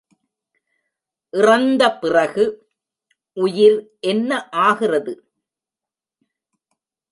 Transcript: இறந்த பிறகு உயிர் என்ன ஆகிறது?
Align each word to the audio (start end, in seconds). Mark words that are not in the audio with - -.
இறந்த 1.33 1.83
பிறகு 1.97 2.45
உயிர் 3.37 3.79
என்ன 4.03 4.31
ஆகிறது? 4.61 5.13